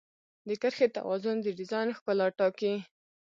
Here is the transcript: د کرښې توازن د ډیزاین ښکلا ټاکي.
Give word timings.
د 0.47 0.49
کرښې 0.61 0.87
توازن 0.97 1.37
د 1.41 1.47
ډیزاین 1.59 1.89
ښکلا 1.97 2.27
ټاکي. 2.39 2.73